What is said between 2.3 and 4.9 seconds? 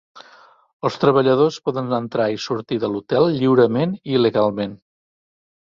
i sortir de l'hotel lliurament i legalment.